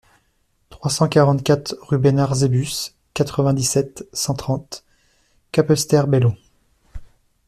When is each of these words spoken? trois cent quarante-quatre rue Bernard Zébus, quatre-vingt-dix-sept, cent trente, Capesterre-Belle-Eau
trois 0.71 0.89
cent 0.89 1.07
quarante-quatre 1.07 1.75
rue 1.79 1.99
Bernard 1.99 2.33
Zébus, 2.33 2.95
quatre-vingt-dix-sept, 3.13 4.09
cent 4.13 4.33
trente, 4.33 4.83
Capesterre-Belle-Eau 5.51 6.33